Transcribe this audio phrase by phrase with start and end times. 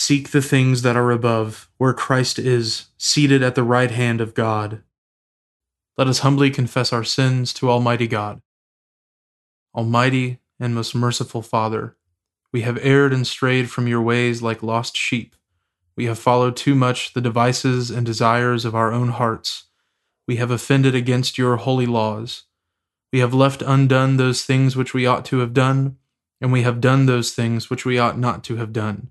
[0.00, 4.32] Seek the things that are above, where Christ is, seated at the right hand of
[4.32, 4.84] God.
[5.96, 8.40] Let us humbly confess our sins to Almighty God.
[9.74, 11.96] Almighty and most merciful Father,
[12.52, 15.34] we have erred and strayed from your ways like lost sheep.
[15.96, 19.64] We have followed too much the devices and desires of our own hearts.
[20.28, 22.44] We have offended against your holy laws.
[23.12, 25.96] We have left undone those things which we ought to have done,
[26.40, 29.10] and we have done those things which we ought not to have done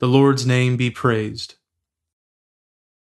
[0.00, 1.54] The Lord's name be praised.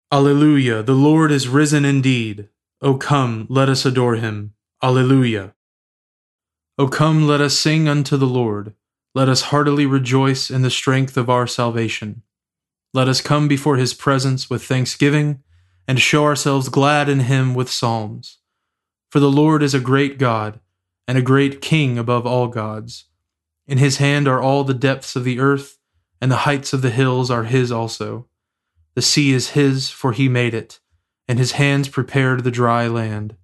[0.10, 2.48] Alleluia, the Lord is risen indeed.
[2.82, 4.54] O come, let us adore him.
[4.82, 5.54] Alleluia.
[6.78, 8.74] O come, let us sing unto the Lord.
[9.14, 12.22] Let us heartily rejoice in the strength of our salvation.
[12.94, 15.44] Let us come before his presence with thanksgiving,
[15.90, 18.38] and show ourselves glad in him with psalms.
[19.12, 20.62] For the Lord is a great God,
[21.06, 23.06] and a great King above all gods.
[23.68, 25.77] In his hand are all the depths of the earth
[26.22, 28.28] and the heights of the hills are his also.
[28.96, 30.80] The sea is his, for he made it,
[31.28, 33.36] and his hands prepared the dry land.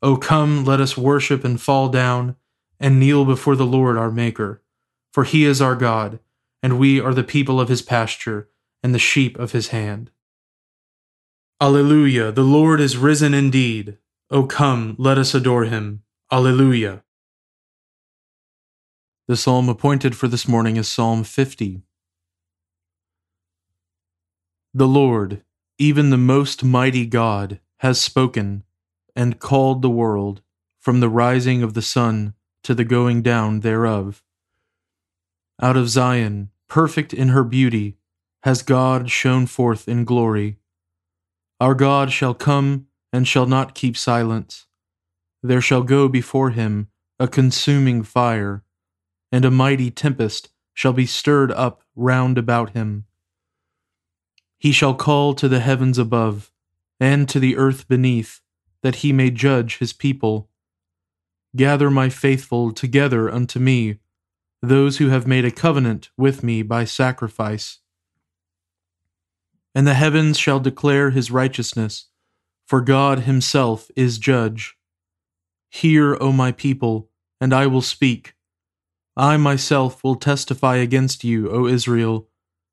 [0.00, 2.36] O come, let us worship and fall down,
[2.80, 4.62] and kneel before the Lord our Maker.
[5.12, 6.20] For he is our God,
[6.62, 8.48] and we are the people of his pasture,
[8.82, 10.10] and the sheep of his hand.
[11.60, 13.98] Alleluia, the Lord is risen indeed.
[14.30, 16.02] O come, let us adore him.
[16.30, 17.02] Alleluia.
[19.26, 21.82] The psalm appointed for this morning is Psalm 50.
[24.74, 25.42] The Lord,
[25.78, 28.64] even the most mighty God, has spoken
[29.16, 30.42] and called the world
[30.78, 34.22] from the rising of the sun to the going down thereof.
[35.60, 37.96] Out of Zion, perfect in her beauty,
[38.42, 40.58] has God shone forth in glory.
[41.60, 44.66] Our God shall come and shall not keep silence.
[45.42, 48.62] There shall go before him a consuming fire,
[49.32, 53.06] and a mighty tempest shall be stirred up round about him.
[54.58, 56.50] He shall call to the heavens above,
[56.98, 58.40] and to the earth beneath,
[58.82, 60.50] that he may judge his people.
[61.54, 63.98] Gather my faithful together unto me,
[64.60, 67.78] those who have made a covenant with me by sacrifice.
[69.76, 72.06] And the heavens shall declare his righteousness,
[72.66, 74.76] for God himself is judge.
[75.70, 77.10] Hear, O my people,
[77.40, 78.34] and I will speak.
[79.16, 82.28] I myself will testify against you, O Israel,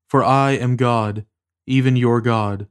[0.08, 1.26] for I am God
[1.68, 2.68] even your God.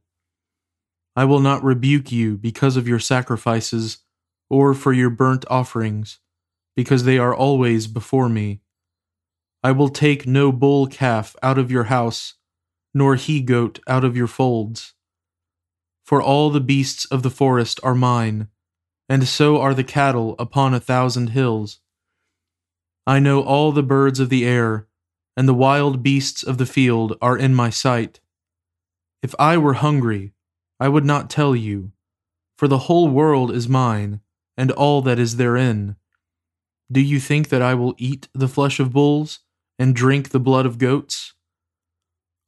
[1.16, 3.98] I will not rebuke you because of your sacrifices
[4.50, 6.18] or for your burnt offerings,
[6.76, 8.60] because they are always before me.
[9.62, 12.34] I will take no bull calf out of your house,
[12.92, 14.94] nor he goat out of your folds.
[16.04, 18.48] For all the beasts of the forest are mine,
[19.08, 21.80] and so are the cattle upon a thousand hills.
[23.06, 24.86] I know all the birds of the air,
[25.36, 28.20] and the wild beasts of the field are in my sight.
[29.24, 30.34] If I were hungry,
[30.78, 31.92] I would not tell you,
[32.58, 34.20] for the whole world is mine,
[34.54, 35.96] and all that is therein.
[36.92, 39.38] Do you think that I will eat the flesh of bulls,
[39.78, 41.32] and drink the blood of goats?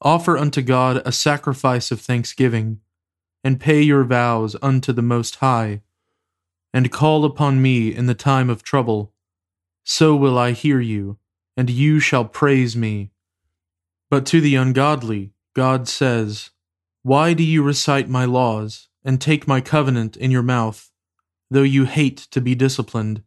[0.02, 2.80] Offer unto God a sacrifice of thanksgiving,
[3.42, 5.80] and pay your vows unto the Most High,
[6.74, 9.14] and call upon me in the time of trouble.
[9.82, 11.16] So will I hear you,
[11.56, 13.12] and you shall praise me.
[14.10, 16.50] But to the ungodly, God says,
[17.06, 20.90] Why do you recite my laws and take my covenant in your mouth,
[21.48, 23.22] though you hate to be disciplined,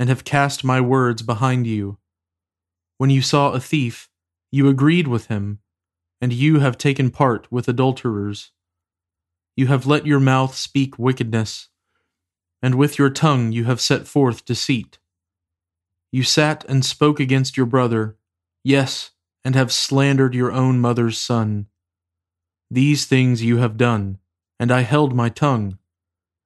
[0.00, 1.98] and have cast my words behind you?
[2.98, 4.08] When you saw a thief,
[4.50, 5.60] you agreed with him,
[6.20, 8.50] and you have taken part with adulterers.
[9.54, 11.68] You have let your mouth speak wickedness,
[12.60, 14.98] and with your tongue you have set forth deceit.
[16.10, 18.16] You sat and spoke against your brother,
[18.64, 19.12] yes,
[19.44, 21.68] and have slandered your own mother's son.
[22.70, 24.18] These things you have done,
[24.60, 25.78] and I held my tongue.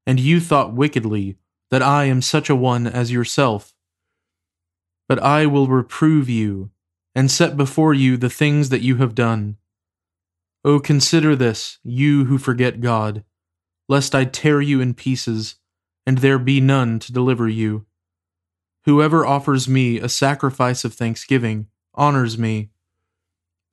[0.07, 1.37] And you thought wickedly
[1.71, 3.75] that I am such a one as yourself.
[5.07, 6.71] But I will reprove you,
[7.15, 9.59] and set before you the things that you have done.
[10.65, 13.23] O consider this, you who forget God,
[13.87, 15.57] lest I tear you in pieces,
[16.07, 17.85] and there be none to deliver you.
[18.87, 22.71] Whoever offers me a sacrifice of thanksgiving honors me,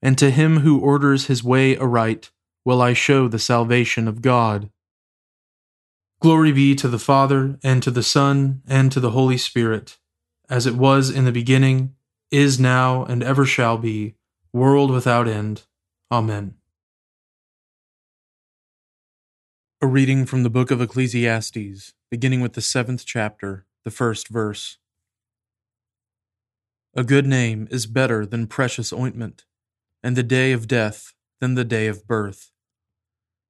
[0.02, 2.30] and to him who orders his way aright
[2.64, 4.70] will I show the salvation of God.
[6.22, 9.98] Glory be to the Father, and to the Son, and to the Holy Spirit,
[10.50, 11.96] as it was in the beginning,
[12.30, 14.16] is now, and ever shall be,
[14.54, 15.64] world without end.
[16.12, 16.56] Amen.
[19.82, 24.78] A reading from the book of Ecclesiastes, beginning with the seventh chapter, the first verse.
[26.96, 29.46] A good name is better than precious ointment,
[30.04, 32.52] and the day of death than the day of birth.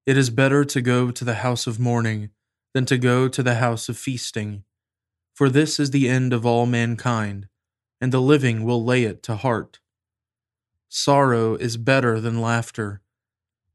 [0.08, 2.32] It is better to go to the house of mourning
[2.74, 4.64] than to go to the house of feasting,
[5.36, 7.48] for this is the end of all mankind,
[8.00, 9.80] and the living will lay it to heart.
[10.90, 13.02] Sorrow is better than laughter,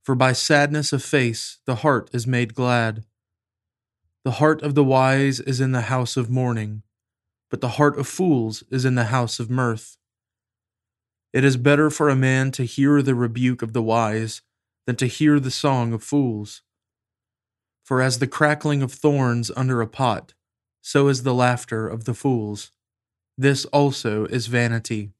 [0.02, 3.04] for by sadness of face the heart is made glad.
[4.24, 6.82] The heart of the wise is in the house of mourning
[7.50, 9.96] but the heart of fools is in the house of mirth.
[11.32, 14.42] It is better for a man to hear the rebuke of the wise
[14.86, 16.62] than to hear the song of fools.
[17.84, 20.34] For as the crackling of thorns under a pot,
[20.82, 22.70] so is the laughter of the fools.
[23.36, 25.12] This also is vanity.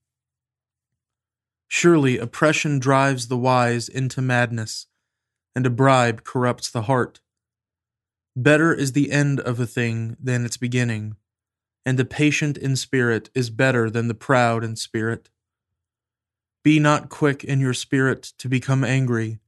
[1.68, 4.86] Surely oppression drives the wise into madness,
[5.54, 7.20] and a bribe corrupts the heart.
[8.34, 11.16] Better is the end of a thing than its beginning
[11.86, 15.30] and the patient in spirit is better than the proud in spirit.
[16.66, 19.38] Be not quick in your spirit to become angry,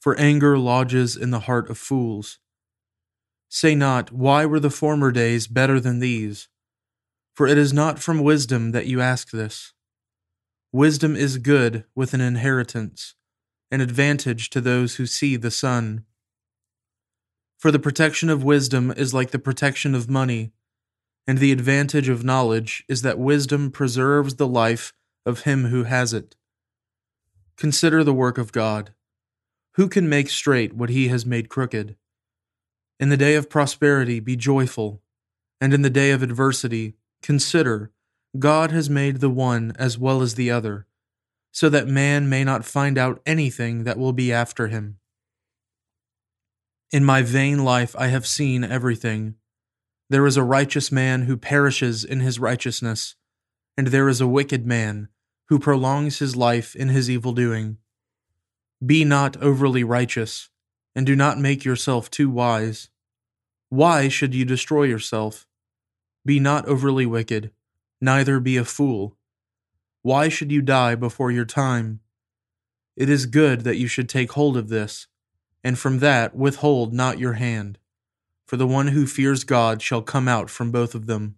[0.00, 2.38] for anger lodges in the heart of fools.
[3.50, 6.48] Say not, Why were the former days better than these?
[7.34, 9.74] For it is not from wisdom that you ask this.
[10.72, 13.16] Wisdom is good with an inheritance,
[13.70, 16.06] an advantage to those who see the sun.
[17.58, 20.52] For the protection of wisdom is like the protection of money
[21.26, 24.94] and the advantage of knowledge is that wisdom preserves the life
[25.26, 26.34] of him who has it.
[27.62, 28.92] Consider the work of God.
[29.74, 31.94] Who can make straight what he has made crooked?
[32.98, 35.00] In the day of prosperity, be joyful,
[35.60, 37.92] and in the day of adversity, consider
[38.36, 40.88] God has made the one as well as the other,
[41.52, 44.98] so that man may not find out anything that will be after him.
[46.90, 49.36] In my vain life I have seen everything
[50.10, 53.14] there is a righteous man who perishes in his righteousness,
[53.76, 55.10] and there is a wicked man
[55.52, 57.76] who prolongs his life in his evil doing.
[58.84, 60.48] Be not overly righteous,
[60.96, 62.88] and do not make yourself too wise.
[63.68, 65.46] Why should you destroy yourself?
[66.24, 67.50] Be not overly wicked,
[68.00, 69.18] neither be a fool.
[70.00, 72.00] Why should you die before your time?
[72.96, 75.06] It is good that you should take hold of this,
[75.62, 77.78] and from that withhold not your hand
[78.46, 81.36] for the one who fears God shall come out from both of them.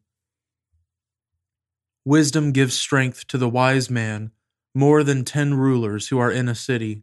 [2.04, 4.30] Wisdom gives strength to the wise man
[4.74, 7.02] more than ten rulers who are in a city.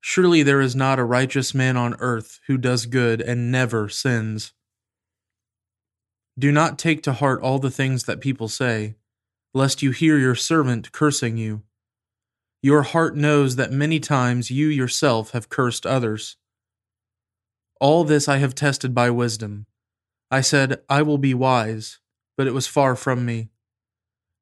[0.00, 4.52] Surely there is not a righteous man on earth who does good and never sins.
[6.38, 8.94] Do not take to heart all the things that people say,
[9.52, 11.62] lest you hear your servant cursing you.
[12.62, 16.36] Your heart knows that many times you yourself have cursed others.
[17.80, 19.66] All this I have tested by wisdom.
[20.30, 21.98] I said, I will be wise,
[22.36, 23.50] but it was far from me.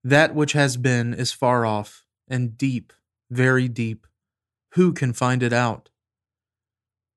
[0.05, 2.93] That which has been is far off, and deep,
[3.31, 4.07] very deep.
[4.75, 5.89] Who can find it out?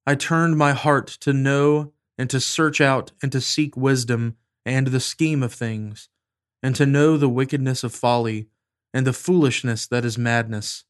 [0.06, 4.88] I turned my heart to know and to search out and to seek wisdom and
[4.88, 6.08] the scheme of things,
[6.63, 8.48] and to know the wickedness of folly
[8.94, 10.86] and the foolishness that is madness.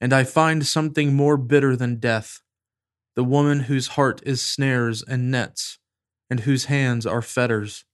[0.00, 2.42] And I find something more bitter than death
[3.16, 5.78] the woman whose heart is snares and nets,
[6.28, 7.84] and whose hands are fetters.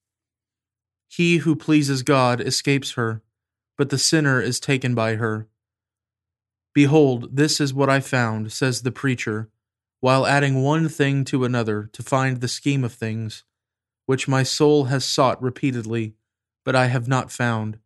[1.15, 3.21] He who pleases God escapes her,
[3.77, 5.47] but the sinner is taken by her.
[6.73, 9.51] Behold, this is what I found, says the preacher,
[10.01, 13.45] while adding one thing to another to find the scheme of things,
[14.07, 16.15] which my soul has sought repeatedly,
[16.65, 17.79] but I have not found.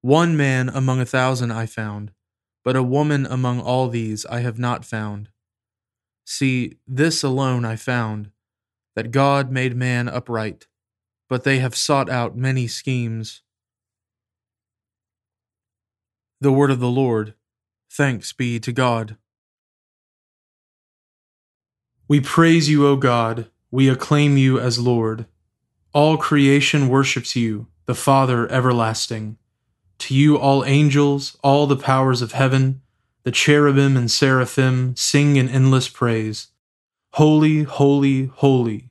[0.00, 2.10] One man among a thousand I found,
[2.64, 5.28] but a woman among all these I have not found.
[6.24, 8.30] See, this alone I found,
[8.96, 10.68] that God made man upright,
[11.28, 13.42] but they have sought out many schemes.
[16.40, 17.34] The word of the Lord.
[17.90, 19.16] Thanks be to God.
[22.06, 23.50] We praise you, O God.
[23.70, 25.26] We acclaim you as Lord.
[25.92, 29.38] All creation worships you, the Father everlasting.
[30.00, 32.82] To you, all angels, all the powers of heaven,
[33.22, 36.48] the cherubim and seraphim sing in endless praise.
[37.14, 38.90] Holy, holy, holy,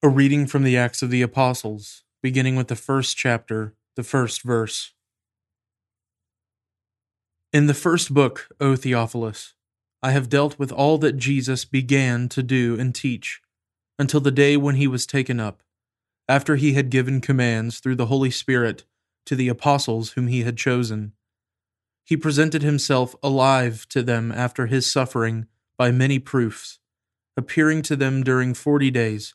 [0.00, 4.42] A reading from the Acts of the Apostles, beginning with the first chapter, the first
[4.44, 4.94] verse.
[7.52, 9.54] In the first book, O Theophilus,
[10.00, 13.40] I have dealt with all that Jesus began to do and teach,
[13.98, 15.64] until the day when he was taken up,
[16.28, 18.84] after he had given commands through the Holy Spirit
[19.26, 21.12] to the apostles whom he had chosen.
[22.04, 26.78] He presented himself alive to them after his suffering by many proofs,
[27.36, 29.34] appearing to them during forty days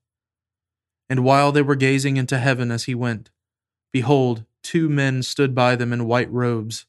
[1.11, 3.31] And while they were gazing into heaven as he went,
[3.91, 6.85] behold, two men stood by them in white robes,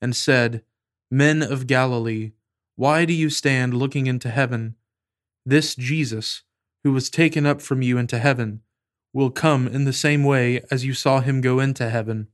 [0.00, 0.62] and said,
[1.10, 2.30] Men of Galilee,
[2.76, 4.76] why do you stand looking into heaven?
[5.44, 6.44] This Jesus,
[6.84, 8.60] who was taken up from you into heaven,
[9.12, 12.28] will come in the same way as you saw him go into heaven.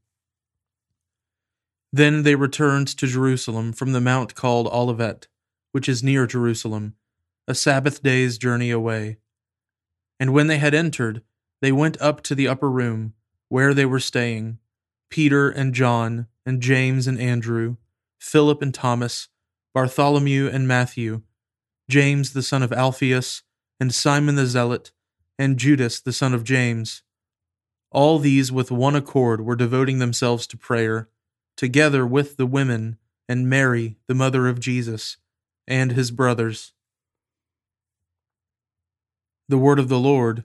[1.90, 5.26] Then they returned to Jerusalem from the mount called Olivet,
[5.72, 6.96] which is near Jerusalem,
[7.48, 9.16] a Sabbath day's journey away.
[10.18, 11.22] And when they had entered,
[11.60, 13.14] they went up to the upper room,
[13.48, 14.58] where they were staying
[15.10, 17.76] Peter and John, and James and Andrew,
[18.18, 19.28] Philip and Thomas,
[19.74, 21.22] Bartholomew and Matthew,
[21.88, 23.42] James the son of Alphaeus,
[23.80, 24.92] and Simon the Zealot,
[25.38, 27.02] and Judas the son of James.
[27.90, 31.08] All these with one accord were devoting themselves to prayer,
[31.56, 32.98] together with the women
[33.28, 35.16] and Mary, the mother of Jesus,
[35.66, 36.72] and his brothers.
[39.48, 40.44] The word of the Lord.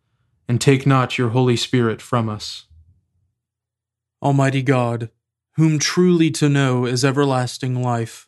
[0.51, 2.65] and take not your Holy Spirit from us.
[4.21, 5.09] Almighty God,
[5.55, 8.27] whom truly to know is everlasting life,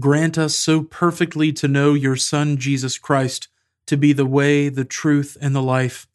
[0.00, 3.46] grant us so perfectly to know your Son Jesus Christ
[3.86, 6.08] to be the way, the truth, and the life,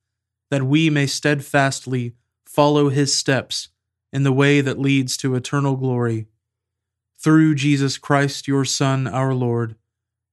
[0.52, 3.70] that we may steadfastly follow his steps
[4.12, 6.28] in the way that leads to eternal glory
[7.18, 9.78] through Jesus Christ, your Son, our Lord,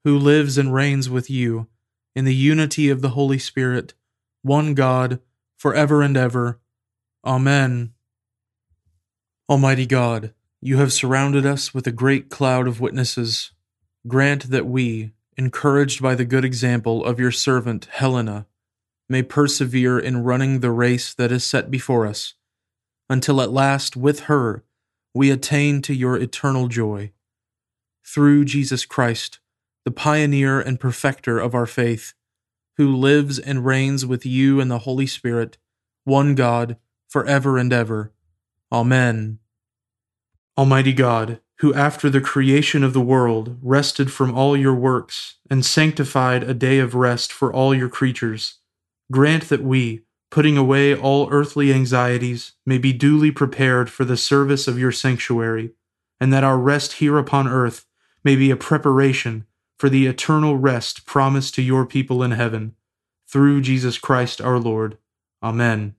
[0.03, 1.69] who lives and reigns with you
[2.17, 3.95] in the unity of the Holy Spirit,
[4.43, 5.21] one God,
[5.57, 6.61] for ever and ever.
[7.25, 7.93] Amen.
[9.49, 13.53] Almighty God, you have surrounded us with a great cloud of witnesses.
[14.07, 18.47] Grant that we, encouraged by the good example of your servant Helena,
[19.09, 22.35] may persevere in running the race that is set before us,
[23.09, 24.63] until at last with her
[25.13, 27.11] we attain to your eternal joy.
[28.05, 29.41] Through Jesus Christ,
[29.85, 32.15] the pioneer and perfecter of our faith,
[32.81, 35.59] who lives and reigns with you in the Holy Spirit,
[36.05, 36.79] one God,
[37.11, 38.11] for ever and ever.
[38.73, 39.39] Amen.
[40.57, 45.63] Almighty God, who after the creation of the world rested from all your works and
[45.63, 48.61] sanctified a day of rest for all your creatures,
[49.13, 54.67] grant that we, putting away all earthly anxieties, may be duly prepared for the service
[54.67, 55.73] of your sanctuary,
[56.19, 57.85] and that our rest here upon earth
[58.25, 59.45] may be a preparation
[59.81, 62.75] for the eternal rest promised to your people in heaven.
[63.27, 64.99] Through Jesus Christ our Lord.
[65.43, 65.95] Amen.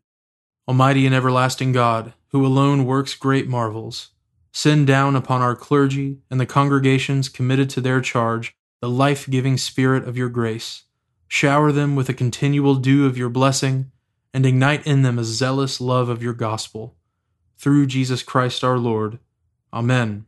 [0.67, 4.09] Almighty and everlasting God, who alone works great marvels,
[4.51, 9.57] send down upon our clergy and the congregations committed to their charge the life giving
[9.57, 10.83] Spirit of your grace.
[11.27, 13.89] Shower them with a continual dew of your blessing
[14.31, 16.95] and ignite in them a zealous love of your gospel.
[17.57, 19.17] Through Jesus Christ our Lord.
[19.73, 20.27] Amen.